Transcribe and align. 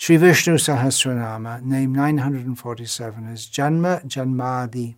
Sri 0.00 0.16
Vishnu 0.16 0.54
Sahasranama, 0.54 1.62
name 1.62 1.94
947, 1.94 3.26
is 3.26 3.44
Janma 3.44 4.02
Janmadi. 4.06 4.94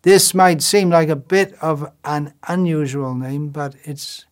This 0.00 0.32
might 0.32 0.62
seem 0.62 0.88
like 0.88 1.10
a 1.10 1.16
bit 1.16 1.52
of 1.60 1.92
an 2.02 2.32
unusual 2.48 3.14
name, 3.14 3.50
but 3.50 3.74
it's 3.84 4.24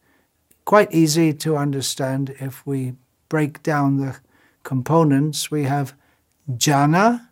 quite 0.64 0.90
easy 0.90 1.34
to 1.34 1.58
understand 1.58 2.34
if 2.40 2.66
we 2.66 2.94
break 3.28 3.62
down 3.62 3.98
the 3.98 4.16
components. 4.62 5.50
We 5.50 5.64
have 5.64 5.92
Jana, 6.56 7.28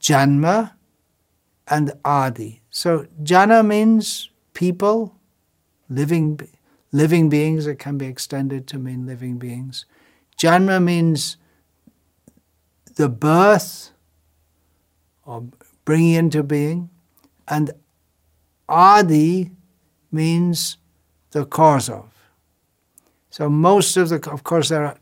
Janma, 0.00 0.72
and 1.68 1.92
Adi. 2.06 2.62
So 2.70 3.06
Jana 3.22 3.62
means 3.62 4.30
people, 4.54 5.14
living, 5.90 6.40
living 6.90 7.28
beings. 7.28 7.66
It 7.66 7.78
can 7.78 7.98
be 7.98 8.06
extended 8.06 8.66
to 8.68 8.78
mean 8.78 9.04
living 9.04 9.36
beings. 9.36 9.84
Janma 10.42 10.82
means 10.82 11.36
the 12.96 13.08
birth 13.08 13.92
or 15.24 15.44
bringing 15.84 16.14
into 16.14 16.42
being. 16.42 16.90
And 17.46 17.70
Adi 18.68 19.52
means 20.10 20.78
the 21.30 21.44
cause 21.44 21.88
of. 21.88 22.10
So 23.30 23.48
most 23.48 23.96
of 23.96 24.08
the, 24.08 24.16
of 24.32 24.42
course, 24.42 24.68
there 24.68 24.84
are 24.84 24.96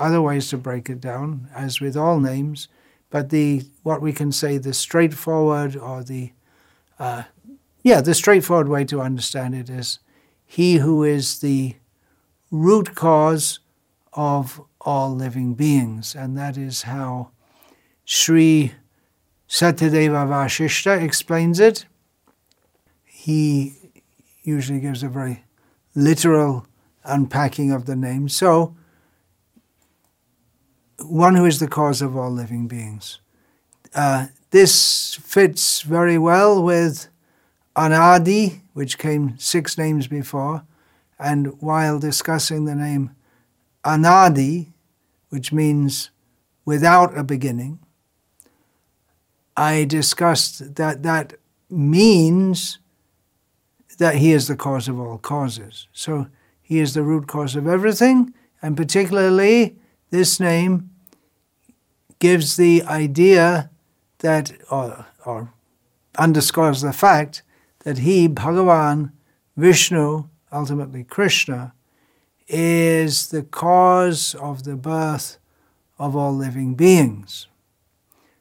other 0.00 0.20
ways 0.20 0.48
to 0.48 0.56
break 0.56 0.90
it 0.90 1.00
down, 1.00 1.48
as 1.54 1.80
with 1.80 1.96
all 1.96 2.18
names, 2.18 2.66
but 3.08 3.30
the 3.30 3.62
what 3.84 4.02
we 4.02 4.12
can 4.12 4.32
say 4.32 4.58
the 4.58 4.74
straightforward 4.74 5.76
or 5.76 6.02
the, 6.02 6.32
uh, 6.98 7.22
yeah, 7.84 8.00
the 8.00 8.14
straightforward 8.14 8.68
way 8.68 8.84
to 8.86 9.00
understand 9.00 9.54
it 9.54 9.70
is 9.70 10.00
he 10.44 10.76
who 10.76 11.04
is 11.04 11.38
the 11.38 11.76
root 12.50 12.96
cause 12.96 13.60
of 14.12 14.60
all 14.84 15.14
living 15.14 15.54
beings, 15.54 16.14
and 16.14 16.36
that 16.36 16.56
is 16.56 16.82
how 16.82 17.30
Sri 18.04 18.72
Satyadeva 19.48 20.26
Vashishta 20.26 21.02
explains 21.02 21.60
it. 21.60 21.86
He 23.04 23.74
usually 24.42 24.80
gives 24.80 25.02
a 25.02 25.08
very 25.08 25.44
literal 25.94 26.66
unpacking 27.04 27.70
of 27.70 27.86
the 27.86 27.96
name. 27.96 28.28
So, 28.28 28.74
one 30.98 31.34
who 31.34 31.44
is 31.44 31.58
the 31.58 31.68
cause 31.68 32.00
of 32.00 32.16
all 32.16 32.30
living 32.30 32.68
beings. 32.68 33.20
Uh, 33.94 34.26
this 34.50 35.14
fits 35.14 35.82
very 35.82 36.18
well 36.18 36.62
with 36.62 37.08
Anadi, 37.76 38.60
which 38.72 38.98
came 38.98 39.38
six 39.38 39.76
names 39.76 40.06
before, 40.06 40.64
and 41.18 41.60
while 41.60 41.98
discussing 41.98 42.64
the 42.64 42.74
name 42.74 43.14
Anadi, 43.84 44.71
which 45.32 45.50
means 45.50 46.10
without 46.66 47.16
a 47.16 47.24
beginning, 47.24 47.78
I 49.56 49.84
discussed 49.84 50.74
that 50.74 51.02
that 51.04 51.32
means 51.70 52.80
that 53.96 54.16
he 54.16 54.32
is 54.32 54.46
the 54.46 54.56
cause 54.56 54.88
of 54.88 55.00
all 55.00 55.16
causes. 55.16 55.88
So 55.90 56.26
he 56.60 56.80
is 56.80 56.92
the 56.92 57.02
root 57.02 57.28
cause 57.28 57.56
of 57.56 57.66
everything, 57.66 58.34
and 58.60 58.76
particularly 58.76 59.78
this 60.10 60.38
name 60.38 60.90
gives 62.18 62.56
the 62.56 62.82
idea 62.82 63.70
that, 64.18 64.52
or, 64.70 65.06
or 65.24 65.54
underscores 66.18 66.82
the 66.82 66.92
fact 66.92 67.42
that 67.84 67.98
he, 67.98 68.28
Bhagavan, 68.28 69.12
Vishnu, 69.56 70.28
ultimately 70.52 71.04
Krishna, 71.04 71.72
is 72.52 73.30
the 73.30 73.42
cause 73.42 74.34
of 74.34 74.64
the 74.64 74.76
birth 74.76 75.38
of 75.98 76.14
all 76.14 76.36
living 76.36 76.74
beings. 76.74 77.48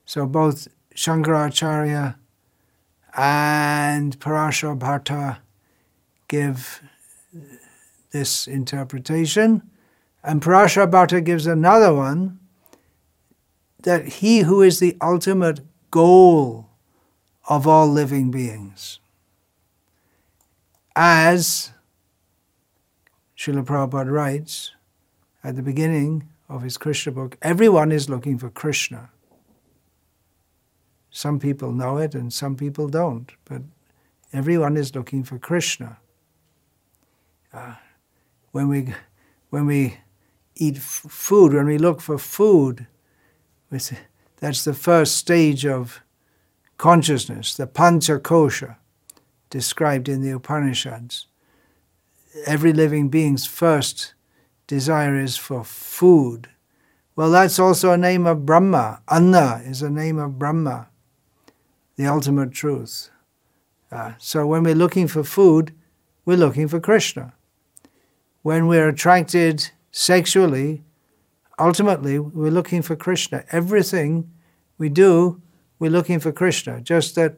So 0.06 0.26
both 0.26 0.68
Shankaracharya 0.94 2.16
and 3.16 4.20
Parashar 4.20 4.78
Bhatta 4.78 5.38
give 6.28 6.82
this 8.12 8.48
interpretation, 8.48 9.62
and 10.22 10.42
Parashar 10.42 10.92
Bhatta 10.92 11.22
gives 11.24 11.48
another 11.48 11.94
one 11.94 12.40
that 13.84 14.06
he 14.06 14.40
who 14.40 14.62
is 14.62 14.80
the 14.80 14.98
ultimate 15.02 15.62
goal 15.90 16.68
of 17.48 17.66
all 17.66 17.88
living 17.88 18.30
beings, 18.30 19.00
as 20.96 21.72
Srila 23.42 23.66
Prabhupada 23.66 24.12
writes 24.12 24.72
at 25.44 25.56
the 25.56 25.64
beginning 25.64 26.30
of 26.48 26.62
his 26.62 26.78
Krishna 26.78 27.12
book, 27.12 27.40
everyone 27.42 27.92
is 27.92 28.08
looking 28.08 28.38
for 28.38 28.52
Krishna. 28.52 29.10
Some 31.10 31.40
people 31.40 31.72
know 31.72 31.98
it 31.98 32.14
and 32.14 32.32
some 32.32 32.56
people 32.56 32.88
don't, 32.88 33.32
but 33.46 33.64
everyone 34.32 34.78
is 34.78 34.94
looking 34.94 35.24
for 35.24 35.40
Krishna. 35.40 35.98
Uh, 37.52 37.74
when 38.52 38.68
we 38.68 38.94
when 39.50 39.66
we 39.66 39.98
eat 40.56 40.76
f- 40.76 41.08
food, 41.10 41.52
when 41.52 41.66
we 41.66 41.80
look 41.80 42.00
for 42.00 42.20
food, 42.20 42.86
that's 43.72 44.64
the 44.64 44.76
first 44.76 45.18
stage 45.18 45.66
of 45.66 46.04
consciousness, 46.78 47.56
the 47.56 47.66
pancha 47.66 48.20
kosha, 48.20 48.76
described 49.50 50.08
in 50.08 50.22
the 50.22 50.30
Upanishads. 50.30 51.26
Every 52.46 52.74
living 52.74 53.10
being's 53.10 53.46
first 53.46 54.14
desire 54.68 55.16
is 55.16 55.38
for 55.38 55.64
food. 55.64 56.50
Well, 57.16 57.32
that's 57.32 57.60
also 57.60 57.92
a 57.92 57.98
name 57.98 58.26
of 58.26 58.46
Brahma. 58.46 59.02
Anna 59.10 59.62
is 59.66 59.82
a 59.82 59.90
name 59.90 60.18
of 60.18 60.40
Brahma 60.40 60.88
the 62.02 62.08
ultimate 62.08 62.52
truth. 62.52 63.12
Uh, 63.92 64.14
so 64.18 64.48
when 64.48 64.64
we're 64.64 64.74
looking 64.74 65.08
for 65.08 65.24
food, 65.24 65.72
we're 66.26 66.38
looking 66.38 66.68
for 66.68 66.80
Krishna. 66.80 67.34
When 68.42 68.68
we're 68.68 68.90
attracted 68.90 69.70
sexually, 69.92 70.84
ultimately 71.60 72.18
we're 72.18 72.50
looking 72.50 72.82
for 72.82 72.96
Krishna. 72.96 73.44
Everything 73.52 74.32
we 74.80 74.90
do, 74.90 75.42
we're 75.78 75.92
looking 75.92 76.20
for 76.20 76.32
Krishna, 76.32 76.82
just 76.82 77.14
that 77.16 77.38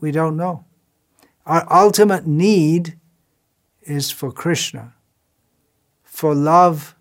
we 0.00 0.10
don't 0.12 0.36
know. 0.36 0.64
Our 1.44 1.66
ultimate 1.70 2.26
need 2.26 2.98
is 3.82 4.10
for 4.10 4.30
Krishna, 4.32 4.94
for 6.02 6.34
love 6.34 6.94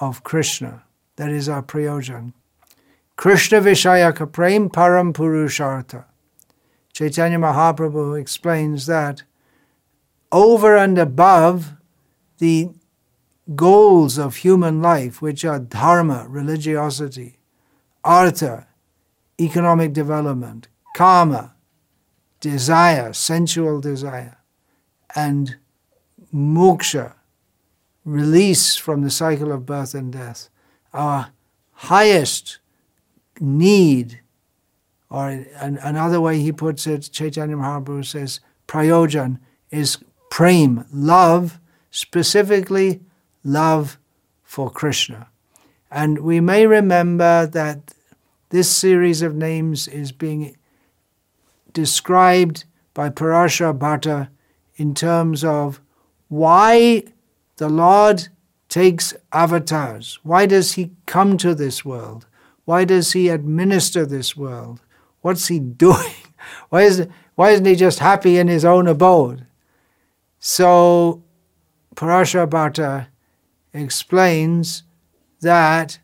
of 0.00 0.22
Krishna. 0.24 0.84
That 1.16 1.30
is 1.30 1.48
our 1.48 1.62
prayojan. 1.62 2.32
Krishna 3.16 3.60
Vishayaka 3.60 4.30
Prem 4.30 4.68
Param 4.68 5.12
Purushartha. 5.12 6.04
Chaitanya 6.92 7.38
Mahaprabhu 7.38 8.18
explains 8.18 8.86
that 8.86 9.22
over 10.32 10.76
and 10.76 10.98
above 10.98 11.72
the 12.38 12.70
goals 13.54 14.18
of 14.18 14.36
human 14.36 14.82
life, 14.82 15.22
which 15.22 15.44
are 15.44 15.58
dharma, 15.58 16.26
religiosity, 16.28 17.38
artha, 18.04 18.66
economic 19.40 19.92
development, 19.92 20.68
kama, 20.94 21.54
desire, 22.40 23.12
sensual 23.12 23.80
desire, 23.80 24.38
and 25.14 25.56
moksha, 26.34 27.14
release 28.04 28.76
from 28.76 29.02
the 29.02 29.10
cycle 29.10 29.52
of 29.52 29.66
birth 29.66 29.94
and 29.94 30.12
death, 30.12 30.48
our 30.92 31.30
highest 31.72 32.58
need 33.40 34.20
or 35.10 35.28
an, 35.28 35.78
another 35.82 36.20
way 36.20 36.38
he 36.38 36.52
puts 36.52 36.86
it, 36.86 37.08
Chaitanya 37.12 37.56
Mahaprabhu 37.56 38.04
says, 38.04 38.40
prayojan 38.66 39.38
is 39.70 39.98
prem, 40.30 40.84
love, 40.92 41.60
specifically 41.90 43.00
love 43.44 43.98
for 44.42 44.70
Krishna. 44.70 45.28
And 45.90 46.20
we 46.20 46.40
may 46.40 46.66
remember 46.66 47.46
that 47.46 47.94
this 48.50 48.70
series 48.70 49.22
of 49.22 49.34
names 49.34 49.88
is 49.88 50.12
being 50.12 50.56
described 51.72 52.64
by 52.94 53.10
Parashar 53.10 53.78
Bhatta 53.78 54.28
in 54.76 54.94
terms 54.94 55.44
of 55.44 55.80
why 56.28 57.04
the 57.56 57.68
Lord 57.68 58.28
takes 58.68 59.14
avatars. 59.32 60.18
Why 60.22 60.46
does 60.46 60.74
he 60.74 60.92
come 61.06 61.36
to 61.38 61.54
this 61.54 61.84
world? 61.84 62.26
Why 62.64 62.84
does 62.84 63.12
he 63.12 63.28
administer 63.28 64.04
this 64.04 64.36
world? 64.36 64.80
What's 65.20 65.48
he 65.48 65.58
doing? 65.84 66.14
Why, 66.68 66.82
is, 66.82 67.08
why 67.34 67.50
isn't 67.50 67.66
he 67.66 67.74
just 67.74 67.98
happy 67.98 68.38
in 68.38 68.48
his 68.48 68.64
own 68.64 68.86
abode? 68.86 69.46
So 70.38 71.24
Parashar 71.94 72.48
Bhatta 72.48 73.08
explains 73.72 74.84
that 75.40 75.98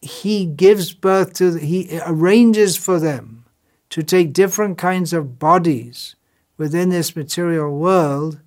he 0.00 0.46
gives 0.46 0.92
birth 0.92 1.34
to, 1.34 1.54
he 1.54 2.00
arranges 2.06 2.76
for 2.76 2.98
them 2.98 3.44
to 3.90 4.02
take 4.02 4.32
different 4.32 4.78
kinds 4.78 5.12
of 5.12 5.38
bodies 5.38 6.16
within 6.56 6.90
this 6.90 7.16
material 7.16 7.76
world 7.76 8.40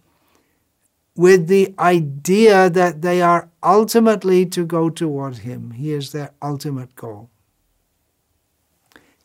with 1.16 1.48
the 1.48 1.74
idea 1.80 2.70
that 2.70 3.02
they 3.02 3.22
are 3.22 3.50
ultimately 3.64 4.46
to 4.46 4.66
go 4.66 4.90
toward 4.90 5.38
Him. 5.40 5.72
He 5.72 5.92
is 5.94 6.12
their 6.12 6.32
ultimate 6.42 6.96
goal. 6.96 7.30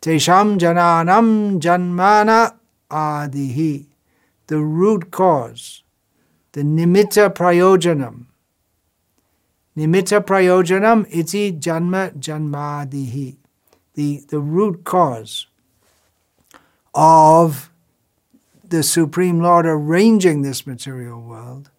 Tesham 0.01 0.59
jananam 0.59 1.61
janmana 1.61 2.55
adihi, 2.91 3.87
the 4.47 4.59
root 4.59 5.11
cause, 5.11 5.83
the 6.53 6.63
nimitta 6.63 7.29
prayojanam. 7.35 8.27
Nimitta 9.77 10.21
prayojanam 10.21 11.07
iti 11.11 11.53
janma 11.53 12.13
janmadihi, 12.19 13.37
the, 13.95 14.23
the 14.29 14.41
root 14.41 14.85
cause 14.85 15.47
of 16.95 17.70
the 18.71 18.83
Supreme 18.83 19.41
Lord 19.41 19.67
arranging 19.67 20.43
this 20.43 20.67
material 20.67 21.21
world, 21.21 21.71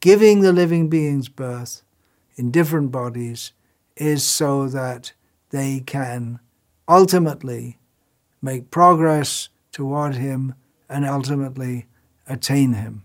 giving 0.00 0.40
the 0.40 0.52
living 0.52 0.88
beings 0.88 1.28
birth 1.28 1.82
in 2.36 2.50
different 2.50 2.90
bodies, 2.90 3.52
is 3.96 4.24
so 4.24 4.68
that 4.68 5.12
they 5.50 5.80
can 5.80 6.40
ultimately 6.88 7.78
make 8.40 8.70
progress 8.70 9.48
toward 9.70 10.16
Him 10.16 10.54
and 10.88 11.06
ultimately 11.06 11.86
attain 12.28 12.72
Him. 12.72 13.04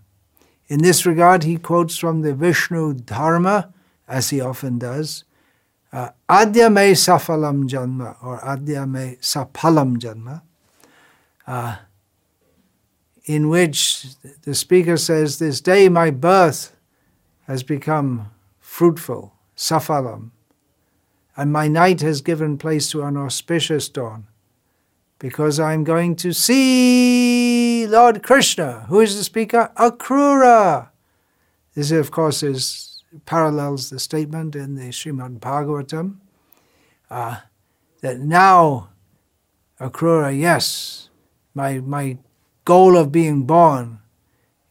In 0.68 0.82
this 0.82 1.06
regard, 1.06 1.44
he 1.44 1.58
quotes 1.58 1.98
from 1.98 2.22
the 2.22 2.34
Vishnu 2.34 2.96
Dharma, 2.96 3.74
as 4.08 4.32
he 4.32 4.42
often 4.42 4.80
does, 4.80 5.24
uh, 5.94 6.10
Adya 6.30 6.74
me 6.74 6.92
safalam 6.92 7.70
janma, 7.70 8.18
or 8.22 8.40
Adya 8.40 8.90
me 8.90 9.18
sapalam 9.22 9.98
janma, 9.98 10.42
uh, 11.46 11.78
in 13.28 13.50
which 13.50 14.06
the 14.44 14.56
speaker 14.56 14.98
says, 14.98 15.38
This 15.38 15.62
day 15.62 15.90
my 15.90 16.10
birth 16.10 16.76
has 17.46 17.62
become 17.62 18.32
fruitful, 18.60 19.34
safalam, 19.56 20.32
and 21.36 21.52
my 21.52 21.68
night 21.68 22.02
has 22.02 22.22
given 22.22 22.58
place 22.58 22.90
to 22.92 23.04
an 23.04 23.18
auspicious 23.18 23.90
dawn, 23.90 24.28
because 25.20 25.60
I'm 25.60 25.84
going 25.84 26.16
to 26.18 26.34
see 26.34 27.86
Lord 27.86 28.24
Krishna. 28.24 28.86
Who 28.88 29.02
is 29.02 29.18
the 29.18 29.24
speaker? 29.24 29.72
Akrura. 29.76 30.90
This, 31.76 31.92
of 31.92 32.10
course, 32.12 32.42
is 32.44 33.04
parallels 33.26 33.90
the 33.90 34.00
statement 34.00 34.56
in 34.56 34.76
the 34.76 34.90
Srimad 34.90 35.40
Bhagavatam 35.40 36.18
uh, 37.10 37.42
that 38.02 38.20
now 38.20 38.90
Akrura, 39.80 40.38
yes, 40.38 41.10
my, 41.54 41.80
my 41.80 42.18
goal 42.68 42.98
of 42.98 43.14
being 43.14 43.44
born 43.44 44.00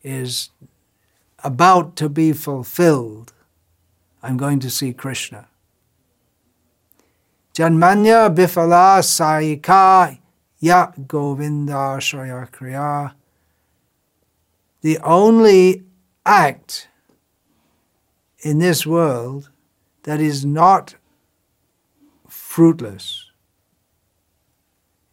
is 0.03 0.51
about 1.43 1.97
to 1.97 2.11
be 2.11 2.31
fulfilled. 2.31 3.33
I'm 4.23 4.37
going 4.37 4.61
to 4.61 4.69
see 4.69 4.93
Krishna. 4.93 5.49
Janmanya 7.55 8.29
bifala 8.37 9.01
saika 9.01 10.19
ya 10.61 10.93
govinda 11.07 11.97
shaya 12.09 12.51
kriya. 12.51 13.15
The 14.83 14.99
only 14.99 15.85
act 16.27 16.89
in 18.41 18.59
this 18.59 18.87
world 18.87 19.49
that 20.03 20.21
is 20.21 20.45
not 20.45 20.97
fruitless 22.29 23.31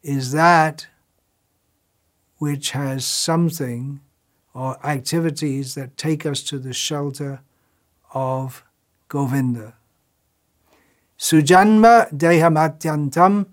is 0.02 0.34
that 0.34 0.88
which 2.44 2.72
has 2.72 3.06
something 3.06 4.01
or 4.54 4.72
activities 4.86 5.75
that 5.75 5.95
take 5.95 6.25
us 6.25 6.44
to 6.44 6.60
the 6.60 6.74
shelter 6.74 7.40
of 8.13 8.66
Govinda. 9.07 9.75
Sujanma 11.18 12.12
dehamatyantam 12.12 13.45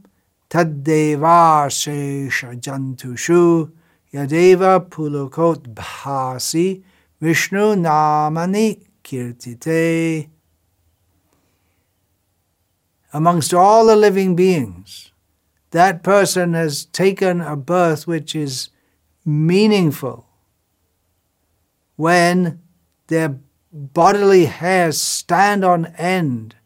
taddeva 0.51 1.71
jantushu 2.65 3.71
yadeva 4.13 4.73
pulukot 4.89 5.73
bhasi 5.73 6.83
vishnu 7.21 7.77
namani 7.77 8.83
kirtite. 9.05 10.29
Amongst 13.13 13.55
all 13.55 13.87
the 13.87 13.95
living 13.95 14.35
beings, 14.35 15.13
that 15.71 16.03
person 16.03 16.55
has 16.55 16.87
taken 16.87 17.41
a 17.41 17.55
birth 17.55 18.09
which 18.09 18.35
is 18.35 18.71
meaningful 19.25 20.27
when 21.97 22.61
their 23.09 23.39
bodily 23.73 24.47
hairs 24.47 25.01
stand 25.01 25.65
on 25.65 25.87
end 25.97 26.57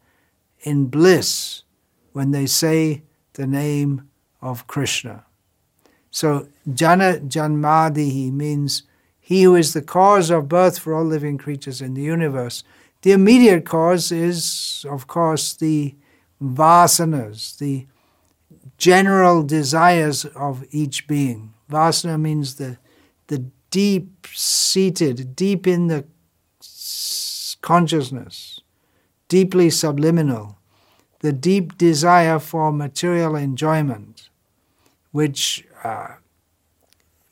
in 0.61 0.87
bliss 0.87 1.63
when 2.13 2.31
they 2.31 2.45
say 2.45 3.03
the 3.33 3.45
name 3.45 4.09
of 4.41 4.67
Krishna. 4.67 5.25
So, 6.09 6.47
Jana 6.73 7.19
Janmadihi 7.19 8.31
means 8.31 8.83
he 9.19 9.43
who 9.43 9.55
is 9.55 9.73
the 9.73 9.81
cause 9.81 10.29
of 10.29 10.47
birth 10.47 10.79
for 10.79 10.93
all 10.93 11.03
living 11.03 11.37
creatures 11.37 11.81
in 11.81 11.93
the 11.93 12.01
universe. 12.01 12.63
The 13.01 13.11
immediate 13.11 13.65
cause 13.65 14.11
is, 14.11 14.85
of 14.89 15.07
course, 15.07 15.53
the 15.53 15.95
vasanas, 16.41 17.57
the 17.57 17.87
general 18.77 19.43
desires 19.43 20.25
of 20.25 20.63
each 20.71 21.07
being. 21.07 21.53
Vasana 21.69 22.19
means 22.19 22.55
the, 22.55 22.77
the 23.27 23.45
deep 23.71 24.27
seated, 24.33 25.35
deep 25.35 25.67
in 25.67 25.87
the 25.87 26.05
consciousness, 27.61 28.61
deeply 29.27 29.69
subliminal, 29.69 30.59
the 31.19 31.33
deep 31.33 31.77
desire 31.77 32.37
for 32.37 32.71
material 32.71 33.35
enjoyment, 33.35 34.29
which 35.11 35.65
uh, 35.83 36.15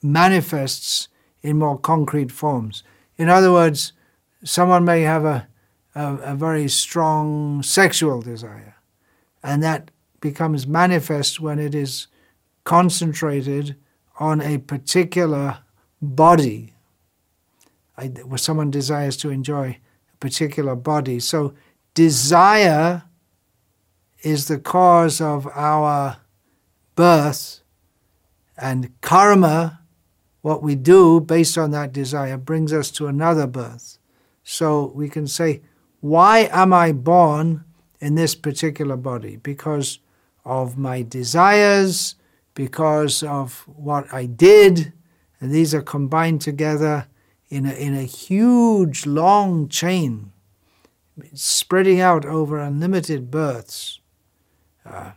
manifests 0.02 1.08
in 1.44 1.60
more 1.60 1.78
concrete 1.78 2.32
forms. 2.32 2.84
In 3.18 3.30
other 3.30 3.52
words, 3.52 3.94
someone 4.44 4.84
may 4.84 5.02
have 5.02 5.26
a, 5.26 5.48
a, 5.94 6.16
a 6.16 6.36
very 6.36 6.68
strong 6.68 7.62
sexual 7.62 8.22
desire, 8.22 8.76
and 9.44 9.62
that 9.62 9.92
becomes 10.24 10.66
manifest 10.66 11.42
when 11.42 11.60
it 11.60 11.76
is 11.76 12.08
concentrated 12.64 13.76
on 14.22 14.40
a 14.40 14.58
particular 14.58 15.60
body. 16.02 16.74
I, 17.98 18.10
someone 18.38 18.72
desires 18.72 19.18
to 19.18 19.30
enjoy 19.30 19.80
a 20.14 20.18
particular 20.22 20.76
body. 20.78 21.20
So, 21.20 21.54
desire 21.94 23.04
is 24.22 24.48
the 24.48 24.58
cause 24.58 25.20
of 25.20 25.46
our 25.54 26.18
birth, 26.96 27.60
and 28.58 29.00
karma, 29.02 29.82
what 30.42 30.64
we 30.64 30.76
do 30.76 31.20
based 31.20 31.58
on 31.58 31.72
that 31.72 31.92
desire, 31.92 32.38
brings 32.38 32.72
us 32.72 32.90
to 32.92 33.08
another 33.08 33.46
birth. 33.46 33.98
So, 34.46 34.94
we 34.96 35.10
can 35.10 35.28
say, 35.28 35.64
Why 36.00 36.48
am 36.50 36.72
I 36.72 36.94
born 36.94 37.66
in 38.00 38.16
this 38.16 38.36
particular 38.36 38.96
body? 38.96 39.36
Because 39.36 40.00
of 40.46 40.78
my 40.78 41.02
desires, 41.02 42.16
because 42.54 43.24
of 43.24 43.64
what 43.68 44.12
I 44.14 44.26
did, 44.26 44.94
and 45.40 45.52
these 45.52 45.74
are 45.74 45.82
combined 45.82 46.42
together 46.42 47.08
in 47.50 47.66
a, 47.66 47.74
in 47.74 47.96
a 47.96 48.04
huge, 48.04 49.06
long 49.06 49.68
chain, 49.68 50.32
spreading 51.34 52.00
out 52.00 52.26
over 52.26 52.58
unlimited 52.60 53.30
births. 53.30 54.00
Uh, 54.86 55.12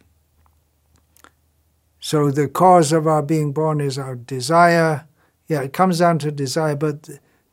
so 2.00 2.30
the 2.30 2.48
cause 2.48 2.92
of 2.92 3.06
our 3.06 3.22
being 3.22 3.52
born 3.52 3.80
is 3.80 3.98
our 3.98 4.14
desire. 4.14 5.06
Yeah, 5.48 5.62
it 5.62 5.72
comes 5.72 5.98
down 5.98 6.18
to 6.20 6.30
desire, 6.30 6.76
but 6.76 7.08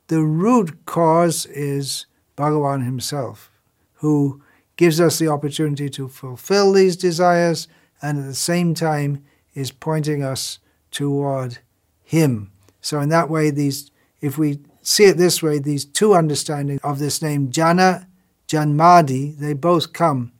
the 0.07 0.21
root 0.21 0.85
cause 0.85 1.45
is 1.47 2.05
Bhagavan 2.37 2.85
himself, 2.85 3.51
who 3.95 4.41
gives 4.83 4.99
us 4.99 5.17
the 5.17 5.29
opportunity 5.29 5.89
to 5.89 6.09
fulfill 6.09 6.73
these 6.73 6.97
desires 6.97 7.69
and 8.01 8.19
at 8.19 8.25
the 8.25 8.33
same 8.33 8.73
time 8.73 9.23
is 9.53 9.71
pointing 9.71 10.21
us 10.21 10.59
toward 10.91 11.59
Him. 12.03 12.51
So, 12.81 12.99
in 12.99 13.07
that 13.07 13.29
way, 13.29 13.49
these, 13.49 13.91
if 14.19 14.37
we 14.37 14.59
see 14.81 15.05
it 15.05 15.15
this 15.15 15.41
way, 15.41 15.57
these 15.57 15.85
two 15.85 16.13
understandings 16.13 16.81
of 16.83 16.99
this 16.99 17.21
name, 17.21 17.49
Jana, 17.49 18.09
Janmadi, 18.49 19.37
they 19.37 19.53
both 19.53 19.93
come 19.93 20.33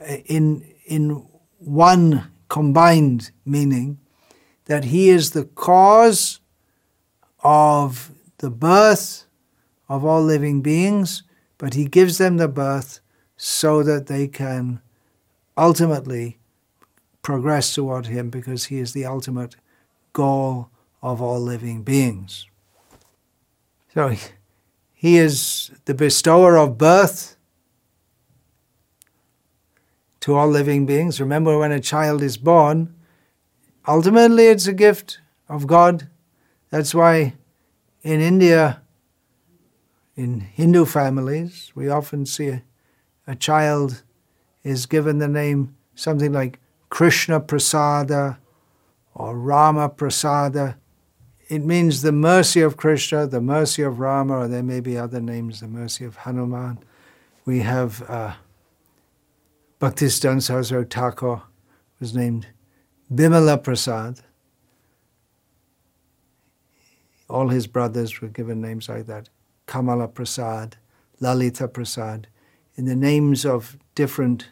eh, 0.00 0.20
in, 0.26 0.66
in 0.84 1.26
one 1.58 2.30
combined 2.50 3.30
meaning 3.46 3.98
that 4.66 4.84
He 4.84 5.08
is 5.08 5.30
the 5.30 5.46
cause 5.46 6.40
of 7.42 8.10
the 8.36 8.50
birth 8.50 9.24
of 9.88 10.04
all 10.04 10.22
living 10.22 10.60
beings, 10.60 11.22
but 11.56 11.72
He 11.72 11.86
gives 11.86 12.18
them 12.18 12.36
the 12.36 12.48
birth 12.48 13.00
so 13.44 13.82
that 13.82 14.06
they 14.06 14.28
can 14.28 14.80
ultimately 15.56 16.38
progress 17.22 17.74
toward 17.74 18.06
Him 18.06 18.30
because 18.30 18.66
He 18.66 18.78
is 18.78 18.92
the 18.92 19.04
ultimate 19.04 19.56
goal 20.12 20.70
of 21.02 21.20
all 21.20 21.40
living 21.40 21.82
beings. 21.82 22.46
So 23.92 24.14
He 24.94 25.16
is 25.16 25.72
the 25.86 25.92
bestower 25.94 26.56
of 26.56 26.78
birth 26.78 27.34
to 30.20 30.36
all 30.36 30.46
living 30.46 30.86
beings. 30.86 31.20
Remember, 31.20 31.58
when 31.58 31.72
a 31.72 31.80
child 31.80 32.22
is 32.22 32.36
born, 32.36 32.94
ultimately 33.88 34.46
it's 34.46 34.68
a 34.68 34.72
gift 34.72 35.18
of 35.48 35.66
God. 35.66 36.06
That's 36.70 36.94
why 36.94 37.34
in 38.04 38.20
India, 38.20 38.82
in 40.14 40.38
Hindu 40.38 40.84
families, 40.84 41.72
we 41.74 41.88
often 41.88 42.24
see 42.24 42.60
a, 43.26 43.34
child 43.34 44.02
is 44.62 44.86
given 44.86 45.18
the 45.18 45.28
name 45.28 45.74
something 45.94 46.32
like 46.32 46.58
Krishna 46.88 47.40
Prasada 47.40 48.38
or 49.14 49.36
Rama 49.36 49.88
Prasada. 49.88 50.76
It 51.48 51.64
means 51.64 52.02
the 52.02 52.12
mercy 52.12 52.60
of 52.60 52.76
Krishna, 52.76 53.26
the 53.26 53.40
mercy 53.40 53.82
of 53.82 53.98
Rama, 53.98 54.38
or 54.38 54.48
there 54.48 54.62
may 54.62 54.80
be 54.80 54.96
other 54.96 55.20
names, 55.20 55.60
the 55.60 55.68
mercy 55.68 56.04
of 56.04 56.16
Hanuman. 56.16 56.78
We 57.44 57.60
have 57.60 58.02
uh, 58.08 58.34
Bhaktivedanta 59.80 60.42
Saraswati 60.42 60.86
Thakur 60.88 61.42
was 61.98 62.14
named 62.14 62.46
Bimala 63.12 63.62
Prasad. 63.62 64.20
All 67.28 67.48
his 67.48 67.66
brothers 67.66 68.20
were 68.20 68.28
given 68.28 68.60
names 68.60 68.88
like 68.88 69.06
that. 69.06 69.28
Kamala 69.66 70.08
Prasad, 70.08 70.76
Lalita 71.20 71.66
Prasad, 71.66 72.28
in 72.76 72.84
the 72.86 72.96
names 72.96 73.44
of 73.44 73.76
different 73.94 74.48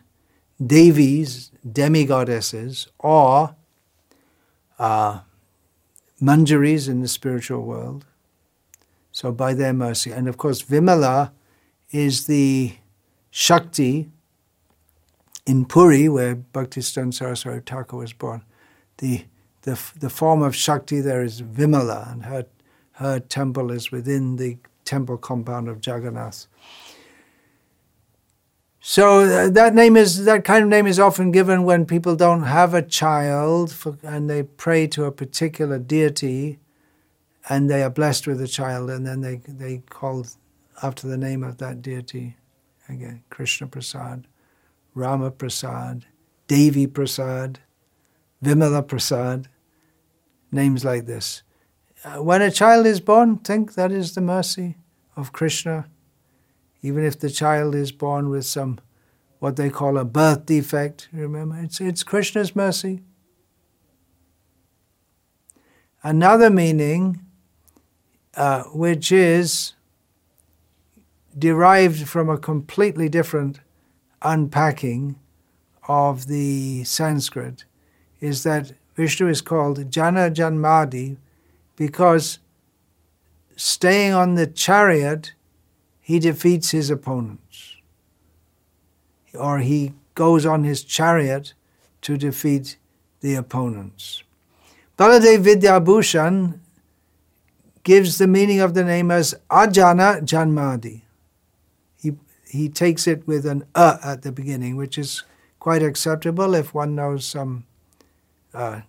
devis, 0.64 1.50
demigoddesses, 1.66 2.88
or 2.98 3.56
uh, 4.78 5.20
manjaris 6.20 6.88
in 6.88 7.00
the 7.00 7.08
spiritual 7.08 7.62
world. 7.62 8.04
So 9.12 9.32
by 9.32 9.54
their 9.54 9.72
mercy. 9.72 10.12
And 10.12 10.28
of 10.28 10.36
course, 10.36 10.62
Vimala 10.62 11.32
is 11.90 12.26
the 12.26 12.76
Shakti 13.30 14.08
in 15.46 15.64
Puri, 15.64 16.08
where 16.08 16.36
Bhaktisiddhanta 16.36 17.14
Saraswati 17.14 17.60
Thakur 17.66 17.96
was 17.96 18.12
born. 18.12 18.44
The, 18.98 19.24
the, 19.62 19.80
the 19.98 20.10
form 20.10 20.42
of 20.42 20.54
Shakti 20.54 21.00
there 21.00 21.22
is 21.22 21.42
Vimala, 21.42 22.12
and 22.12 22.24
her, 22.26 22.46
her 22.92 23.18
temple 23.18 23.70
is 23.70 23.90
within 23.90 24.36
the 24.36 24.58
temple 24.84 25.16
compound 25.16 25.68
of 25.68 25.84
Jagannath. 25.84 26.46
So 28.82 29.20
uh, 29.20 29.50
that 29.50 29.75
name 29.75 29.94
is 29.96 30.25
that 30.25 30.44
kind 30.44 30.64
of 30.64 30.70
name 30.70 30.87
is 30.87 30.99
often 30.99 31.30
given 31.30 31.64
when 31.64 31.84
people 31.84 32.16
don't 32.16 32.44
have 32.44 32.72
a 32.72 32.82
child 32.82 33.70
for, 33.70 33.99
and 34.02 34.28
they 34.28 34.42
pray 34.42 34.87
to 34.88 35.04
a 35.04 35.12
particular 35.12 35.78
deity, 35.78 36.58
and 37.49 37.68
they 37.68 37.82
are 37.82 37.90
blessed 37.90 38.26
with 38.26 38.40
a 38.40 38.49
child, 38.49 38.88
and 38.88 39.06
then 39.06 39.20
they 39.20 39.37
they 39.46 39.82
call 39.90 40.26
after 40.82 41.06
the 41.06 41.18
name 41.18 41.44
of 41.44 41.58
that 41.58 41.82
deity, 41.82 42.37
again 42.88 43.22
Krishna 43.28 43.66
Prasad, 43.66 44.26
Rama 44.94 45.30
Prasad, 45.30 46.06
Devi 46.49 46.87
Prasad, 46.87 47.60
Vimala 48.42 48.87
Prasad, 48.87 49.49
names 50.50 50.87
like 50.87 51.04
this. 51.04 51.42
Uh, 52.02 52.22
when 52.22 52.40
a 52.40 52.50
child 52.50 52.87
is 52.87 52.99
born, 52.99 53.37
think 53.37 53.75
that 53.75 53.92
is 53.92 54.14
the 54.14 54.22
mercy 54.22 54.78
of 55.16 55.34
Krishna 55.34 55.87
even 56.82 57.04
if 57.04 57.18
the 57.18 57.30
child 57.30 57.75
is 57.75 57.92
born 57.92 58.30
with 58.30 58.46
some 58.46 58.78
what 59.38 59.56
they 59.56 59.70
call 59.70 59.96
a 59.96 60.04
birth 60.04 60.44
defect, 60.44 61.08
remember, 61.12 61.58
it's, 61.62 61.80
it's 61.80 62.02
Krishna's 62.02 62.54
mercy. 62.54 63.00
Another 66.02 66.50
meaning, 66.50 67.20
uh, 68.37 68.64
which 68.64 69.10
is 69.10 69.72
derived 71.38 72.06
from 72.06 72.28
a 72.28 72.37
completely 72.37 73.08
different 73.08 73.60
unpacking 74.20 75.18
of 75.88 76.26
the 76.26 76.84
Sanskrit, 76.84 77.64
is 78.20 78.42
that 78.42 78.72
Vishnu 78.94 79.28
is 79.28 79.40
called 79.40 79.90
Jana 79.90 80.30
Janmadi 80.30 81.16
because 81.76 82.38
staying 83.56 84.12
on 84.12 84.34
the 84.34 84.46
chariot 84.46 85.32
he 86.00 86.19
defeats 86.19 86.71
his 86.71 86.90
opponents. 86.90 87.76
Or 89.35 89.59
he 89.59 89.92
goes 90.14 90.45
on 90.45 90.64
his 90.64 90.83
chariot 90.83 91.54
to 92.02 92.16
defeat 92.16 92.76
the 93.21 93.35
opponents. 93.35 94.23
Baladev 94.99 95.45
Vidyabhushan 95.45 96.59
gives 97.85 98.19
the 98.19 98.26
meaning 98.26 98.61
of 98.61 98.75
the 98.75 98.85
name 98.85 99.11
as 99.11 99.35
Ajana 99.50 100.23
Janmadi. 100.23 101.02
He, 101.97 102.12
he 102.49 102.69
takes 102.69 103.07
it 103.07 103.26
with 103.26 103.47
an 103.47 103.64
a 103.75 103.99
at 104.02 104.23
the 104.23 104.33
beginning, 104.33 104.76
which 104.76 104.99
is 104.99 105.23
quite 105.59 105.83
acceptable 105.83 106.54
if 106.54 106.75
one 106.75 106.95
knows 106.95 107.25
some 107.25 107.64
uh, 108.52 108.80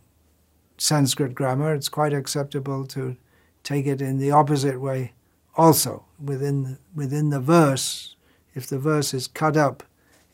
Sanskrit 0.78 1.36
grammar. 1.36 1.74
It's 1.74 1.90
quite 1.90 2.14
acceptable 2.14 2.86
to 2.88 3.16
take 3.64 3.86
it 3.86 4.02
in 4.02 4.18
the 4.18 4.32
opposite 4.32 4.82
way 4.82 5.14
also 5.56 6.06
within 6.24 6.78
within 6.96 7.30
the 7.30 7.40
verse. 7.40 8.16
If 8.54 8.68
the 8.68 8.80
verse 8.80 9.14
is 9.14 9.28
cut 9.28 9.56
up, 9.56 9.84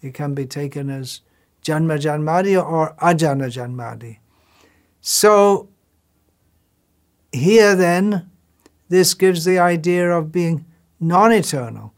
it 0.01 0.13
can 0.13 0.33
be 0.33 0.45
taken 0.45 0.89
as 0.89 1.21
Janma 1.63 1.99
Janmadi 1.99 2.61
or 2.61 2.95
Ajana 2.95 3.47
Janmadi. 3.47 4.17
So 5.01 5.69
here 7.31 7.75
then, 7.75 8.29
this 8.89 9.13
gives 9.13 9.45
the 9.45 9.59
idea 9.59 10.09
of 10.11 10.31
being 10.31 10.65
non 10.99 11.31
eternal. 11.31 11.93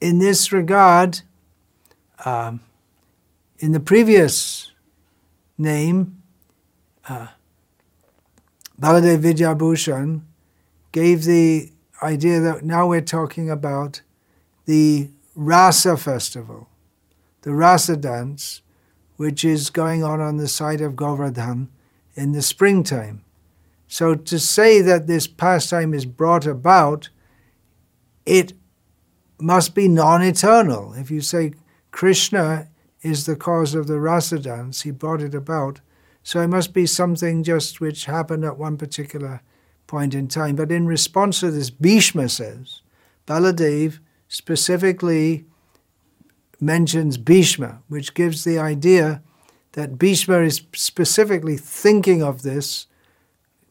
In 0.00 0.18
this 0.18 0.52
regard, 0.52 1.22
um, 2.24 2.60
in 3.58 3.72
the 3.72 3.80
previous 3.80 4.72
name, 5.56 6.22
uh, 7.08 7.28
Baladev 8.80 9.22
Vidyabhushan 9.22 10.20
gave 10.92 11.24
the 11.24 11.72
idea 12.02 12.40
that 12.40 12.62
now 12.62 12.86
we're 12.86 13.00
talking 13.00 13.50
about 13.50 14.02
the 14.66 15.10
Rasa 15.34 15.96
festival, 15.96 16.68
the 17.42 17.54
Rasa 17.54 17.96
dance, 17.96 18.60
which 19.16 19.44
is 19.44 19.70
going 19.70 20.04
on 20.04 20.20
on 20.20 20.36
the 20.36 20.48
site 20.48 20.80
of 20.80 20.94
Govardhan 20.94 21.68
in 22.14 22.32
the 22.32 22.42
springtime. 22.42 23.24
So 23.88 24.14
to 24.14 24.38
say 24.38 24.82
that 24.82 25.06
this 25.06 25.26
pastime 25.26 25.94
is 25.94 26.04
brought 26.04 26.46
about, 26.46 27.08
it 28.24 28.52
must 29.38 29.74
be 29.74 29.88
non 29.88 30.22
eternal. 30.22 30.92
If 30.94 31.10
you 31.10 31.20
say 31.20 31.52
Krishna 31.92 32.68
is 33.02 33.26
the 33.26 33.36
cause 33.36 33.74
of 33.74 33.86
the 33.86 34.00
rasa 34.00 34.38
dance, 34.38 34.82
he 34.82 34.90
brought 34.90 35.22
it 35.22 35.34
about, 35.34 35.80
so 36.26 36.40
it 36.40 36.48
must 36.48 36.74
be 36.74 36.86
something 36.86 37.44
just 37.44 37.80
which 37.80 38.06
happened 38.06 38.44
at 38.44 38.58
one 38.58 38.76
particular 38.76 39.42
point 39.86 40.12
in 40.12 40.26
time. 40.26 40.56
But 40.56 40.72
in 40.72 40.84
response 40.84 41.38
to 41.38 41.52
this, 41.52 41.70
Bhishma 41.70 42.28
says, 42.28 42.82
Baladev 43.28 44.00
specifically 44.26 45.44
mentions 46.58 47.16
Bhishma, 47.16 47.82
which 47.86 48.12
gives 48.12 48.42
the 48.42 48.58
idea 48.58 49.22
that 49.74 50.00
Bhishma 50.00 50.40
is 50.40 50.62
specifically 50.74 51.56
thinking 51.56 52.24
of 52.24 52.42
this 52.42 52.88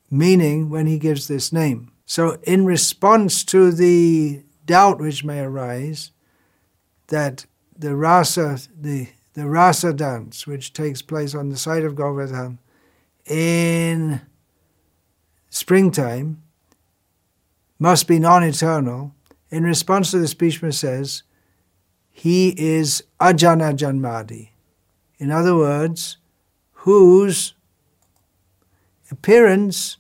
meaning 0.10 0.70
when 0.70 0.88
he 0.88 0.98
gives 0.98 1.28
this 1.28 1.52
name. 1.52 1.92
So, 2.06 2.38
in 2.44 2.64
response 2.64 3.44
to 3.46 3.70
the 3.70 4.44
doubt 4.66 5.02
which 5.02 5.26
may 5.26 5.42
arise 5.42 6.12
that 7.08 7.48
the 7.78 7.98
rasa, 7.98 8.60
the 8.74 9.10
the 9.36 9.48
rasa 9.48 9.94
dance, 9.94 10.48
which 10.48 10.74
takes 10.74 11.02
place 11.02 11.36
on 11.36 11.50
the 11.50 11.58
site 11.58 11.84
of 11.84 11.96
Govardhan 11.96 12.58
in 13.26 14.22
springtime, 15.50 16.42
must 17.78 18.08
be 18.08 18.18
non 18.18 18.44
eternal. 18.44 19.14
In 19.52 19.64
response 19.64 20.12
to 20.12 20.20
this, 20.20 20.34
Bhishma 20.34 20.72
says, 20.72 21.24
he 22.10 22.56
is 22.58 23.04
ajana 23.20 23.76
janmadi. 23.76 24.50
In 25.20 25.32
other 25.32 25.56
words, 25.56 26.18
whose 26.72 27.54
appearance 29.12 29.98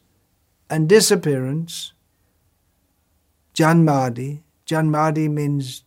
and 0.69 0.87
disappearance, 0.87 1.91
janmadi, 3.53 4.39
janmadi 4.65 5.29
means 5.29 5.83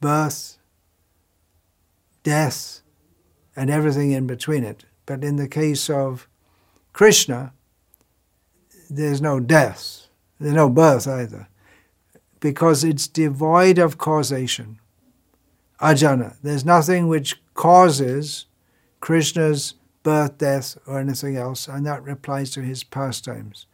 birth, 0.00 0.59
death, 2.22 2.80
and 3.56 3.70
everything 3.70 4.12
in 4.12 4.26
between 4.26 4.64
it. 4.64 4.84
But 5.06 5.24
in 5.24 5.36
the 5.36 5.48
case 5.48 5.90
of 5.90 6.28
Krishna, 6.92 7.52
there's 8.88 9.20
no 9.20 9.40
death, 9.40 10.06
there's 10.38 10.54
no 10.54 10.68
birth 10.68 11.06
either, 11.06 11.48
because 12.40 12.84
it's 12.84 13.06
devoid 13.06 13.78
of 13.78 13.98
causation. 13.98 14.78
Ajana, 15.80 16.36
there's 16.42 16.64
nothing 16.64 17.08
which 17.08 17.40
causes 17.54 18.46
Krishna's 19.00 19.74
birth, 20.02 20.38
death, 20.38 20.76
or 20.86 20.98
anything 20.98 21.36
else, 21.36 21.68
and 21.68 21.86
that 21.86 22.08
applies 22.08 22.50
to 22.50 22.60
his 22.60 22.84
pastimes. 22.84 23.66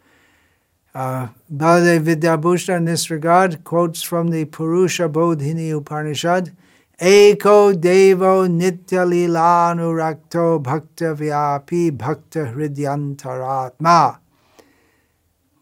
Uh, 0.94 1.28
Baladev 1.52 2.04
Vidyabhushan 2.04 2.78
in 2.78 2.84
this 2.86 3.10
regard 3.10 3.64
quotes 3.64 4.02
from 4.02 4.28
the 4.28 4.44
Purusha 4.46 5.08
Bodhini 5.08 5.70
Upanishad, 5.70 6.56
Eko 6.98 7.74
Devo 7.74 8.48
Nitya 8.48 9.06
Lila 9.06 9.74
Anurakto 9.74 10.62
Bhakta 10.62 11.14
Vyapi 11.14 11.90
Bhakta 11.90 12.54
Hridyantaratma. 12.54 14.18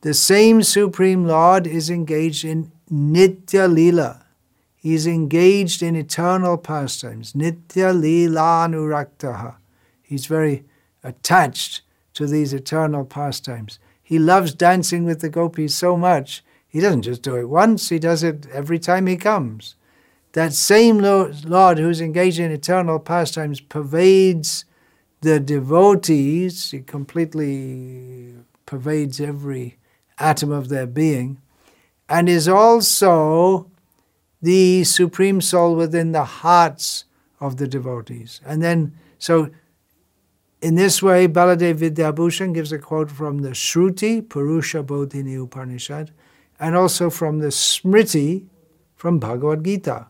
The 0.02 0.14
same 0.14 0.62
Supreme 0.62 1.26
Lord 1.26 1.66
is 1.66 1.90
engaged 1.90 2.44
in 2.44 2.70
Nitya 2.88 3.72
Lila. 3.72 4.24
He 4.76 4.94
is 4.94 5.08
engaged 5.08 5.82
in 5.82 5.96
eternal 5.96 6.56
pastimes. 6.56 7.32
Nitya 7.32 8.00
Lila 8.00 8.68
Anuraktaha. 8.68 9.56
He's 10.02 10.26
very 10.26 10.64
attached 11.02 11.82
to 12.12 12.28
these 12.28 12.52
eternal 12.52 13.04
pastimes. 13.04 13.80
He 14.00 14.20
loves 14.20 14.54
dancing 14.54 15.02
with 15.02 15.20
the 15.20 15.30
gopis 15.30 15.74
so 15.74 15.96
much, 15.96 16.44
he 16.68 16.78
doesn't 16.78 17.02
just 17.02 17.22
do 17.22 17.34
it 17.34 17.48
once, 17.48 17.88
he 17.88 17.98
does 17.98 18.22
it 18.22 18.46
every 18.52 18.78
time 18.78 19.08
he 19.08 19.16
comes. 19.16 19.74
That 20.34 20.52
same 20.52 20.98
Lord 20.98 21.78
who's 21.78 22.00
engaged 22.00 22.40
in 22.40 22.50
eternal 22.50 22.98
pastimes 22.98 23.60
pervades 23.60 24.64
the 25.20 25.38
devotees, 25.38 26.72
he 26.72 26.80
completely 26.80 28.34
pervades 28.66 29.20
every 29.20 29.78
atom 30.18 30.50
of 30.50 30.68
their 30.68 30.88
being, 30.88 31.40
and 32.08 32.28
is 32.28 32.48
also 32.48 33.70
the 34.42 34.82
Supreme 34.82 35.40
Soul 35.40 35.76
within 35.76 36.10
the 36.10 36.24
hearts 36.24 37.04
of 37.40 37.56
the 37.56 37.68
devotees. 37.68 38.40
And 38.44 38.60
then, 38.60 38.92
so 39.18 39.50
in 40.60 40.74
this 40.74 41.00
way, 41.00 41.28
Baladev 41.28 41.76
Vidyabhushan 41.76 42.52
gives 42.52 42.72
a 42.72 42.78
quote 42.78 43.10
from 43.10 43.38
the 43.38 43.50
Shruti, 43.50 44.28
Purusha 44.28 44.82
Bodhini 44.82 45.40
Upanishad, 45.40 46.10
and 46.58 46.74
also 46.74 47.08
from 47.08 47.38
the 47.38 47.48
Smriti 47.48 48.46
from 48.96 49.20
Bhagavad 49.20 49.64
Gita. 49.64 50.08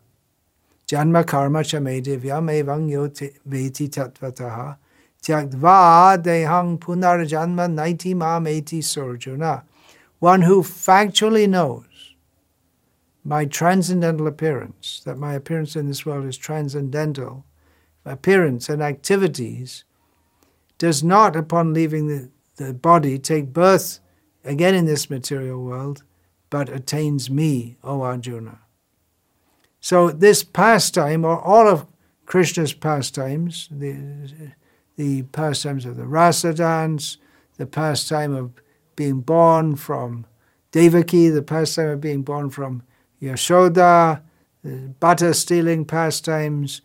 Janma 0.86 1.26
karma 1.26 1.60
chame 1.60 2.02
divyam 2.02 2.50
evang 2.50 2.90
yo 2.90 3.08
veti 3.08 3.88
tatvataha 3.88 4.76
tyagdva 5.22 6.22
dehang 6.22 6.78
punarjanma 6.78 7.68
naiti 7.72 8.14
mam 8.14 8.46
eti. 8.46 8.82
One 10.18 10.42
who 10.42 10.62
factually 10.62 11.48
knows 11.48 12.14
my 13.24 13.46
transcendental 13.46 14.26
appearance, 14.26 15.00
that 15.06 15.16
my 15.16 15.32
appearance 15.32 15.76
in 15.76 15.88
this 15.88 16.04
world 16.04 16.26
is 16.26 16.36
transcendental, 16.36 17.44
appearance 18.04 18.68
and 18.68 18.82
activities 18.82 19.84
does 20.76 21.02
not, 21.02 21.34
upon 21.34 21.72
leaving 21.72 22.08
the, 22.08 22.28
the 22.56 22.74
body, 22.74 23.18
take 23.18 23.52
birth 23.52 24.00
again 24.44 24.74
in 24.74 24.84
this 24.84 25.08
material 25.08 25.62
world, 25.62 26.02
but 26.50 26.68
attains 26.68 27.30
me, 27.30 27.76
O 27.82 28.02
Arjuna. 28.02 28.58
So 29.84 30.08
this 30.08 30.42
pastime, 30.42 31.26
or 31.26 31.38
all 31.38 31.68
of 31.68 31.84
Krishna's 32.24 32.72
pastimes, 32.72 33.68
the, 33.70 34.54
the 34.96 35.24
pastimes 35.24 35.84
of 35.84 35.98
the 35.98 36.06
rasa 36.06 36.54
dance, 36.54 37.18
the 37.58 37.66
pastime 37.66 38.34
of 38.34 38.52
being 38.96 39.20
born 39.20 39.76
from 39.76 40.24
Devaki, 40.72 41.28
the 41.28 41.42
pastime 41.42 41.88
of 41.88 42.00
being 42.00 42.22
born 42.22 42.48
from 42.48 42.82
Yashoda, 43.20 44.22
the 44.62 44.94
butter 45.00 45.34
stealing 45.34 45.84
pastimes, 45.84 46.80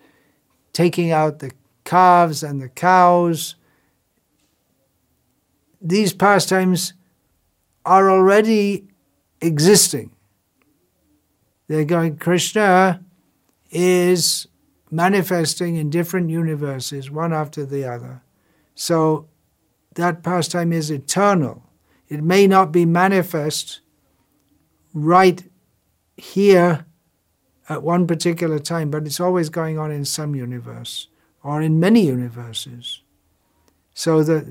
taking 0.73 1.09
out 1.09 1.39
the 1.39 1.53
calves 1.85 2.43
and 2.43 2.61
the 2.61 2.67
cows, 2.67 3.55
these 5.79 6.11
pastimes 6.11 6.91
are 7.85 8.11
already 8.11 8.89
existing. 9.39 10.11
They're 11.69 11.85
going, 11.85 12.17
Krishna 12.17 13.05
is 13.69 14.47
manifesting 14.89 15.75
in 15.75 15.91
different 15.91 16.31
universes, 16.31 17.11
one 17.11 17.31
after 17.31 17.63
the 17.63 17.85
other. 17.85 18.23
So 18.73 19.27
that 19.93 20.23
pastime 20.23 20.73
is 20.73 20.89
eternal. 20.89 21.63
It 22.07 22.23
may 22.23 22.47
not 22.47 22.71
be 22.71 22.85
manifest 22.85 23.81
right 24.95 25.43
here 26.17 26.87
at 27.69 27.83
one 27.83 28.07
particular 28.07 28.57
time, 28.57 28.89
but 28.89 29.05
it's 29.05 29.19
always 29.19 29.49
going 29.49 29.77
on 29.77 29.91
in 29.91 30.05
some 30.05 30.33
universe 30.35 31.07
or 31.43 31.61
in 31.61 31.79
many 31.79 32.01
universes. 32.07 33.03
So 33.93 34.23
that 34.23 34.47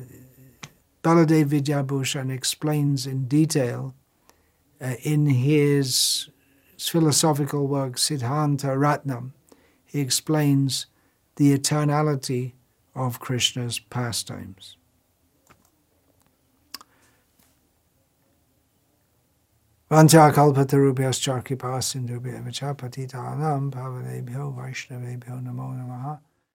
Baladev 1.02 1.46
Vidyabhushan 1.46 2.30
explains 2.30 3.08
in 3.08 3.26
detail 3.26 3.96
uh, 4.80 4.94
in 5.02 5.26
his 5.26 6.28
philosophical 6.78 7.66
work 7.66 7.96
Siddhanta 7.96 8.76
Ratnam. 8.76 9.32
He 9.84 10.00
explains 10.00 10.86
the 11.36 11.56
eternality 11.56 12.52
of 12.94 13.20
Krishna's 13.20 13.78
pastimes. 13.78 14.76
Vaishnavebhyo 24.52 25.42
namo 25.42 25.74
namaha 25.74 26.20